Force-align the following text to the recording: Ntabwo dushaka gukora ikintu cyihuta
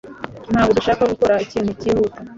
Ntabwo 0.51 0.71
dushaka 0.77 1.03
gukora 1.11 1.33
ikintu 1.45 1.71
cyihuta 1.79 2.17